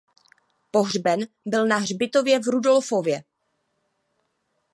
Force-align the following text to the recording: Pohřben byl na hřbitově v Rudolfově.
Pohřben 0.71 1.27
byl 1.45 1.67
na 1.67 1.77
hřbitově 1.77 2.39
v 2.39 2.47
Rudolfově. 2.47 3.23